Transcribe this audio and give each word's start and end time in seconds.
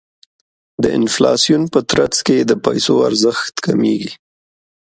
د 0.83 0.85
انفلاسیون 0.99 1.63
په 1.73 1.79
ترڅ 1.89 2.15
کې 2.27 2.37
د 2.49 2.51
پیسو 2.65 2.93
ارزښت 3.07 3.55
کمیږي. 3.65 4.11